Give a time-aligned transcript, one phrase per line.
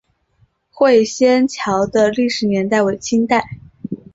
[0.71, 3.45] 会仙桥的历史年代为清代。